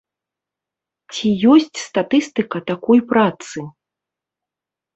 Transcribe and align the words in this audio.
Ці 1.13 1.27
ёсць 1.53 1.83
статыстыка 1.89 2.57
такой 2.73 2.99
працы? 3.15 3.57